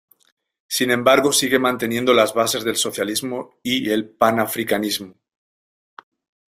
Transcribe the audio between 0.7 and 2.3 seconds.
embargo sigue manteniendo